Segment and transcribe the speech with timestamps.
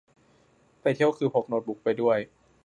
[0.81, 2.17] ไปเที่ยวคือพกโน๊ตบุ๊กไปด้วย